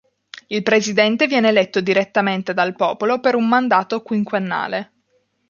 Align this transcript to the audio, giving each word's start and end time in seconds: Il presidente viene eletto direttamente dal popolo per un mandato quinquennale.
Il 0.47 0.63
presidente 0.63 1.27
viene 1.27 1.49
eletto 1.49 1.79
direttamente 1.79 2.55
dal 2.55 2.75
popolo 2.75 3.19
per 3.19 3.35
un 3.35 3.47
mandato 3.47 4.01
quinquennale. 4.01 4.93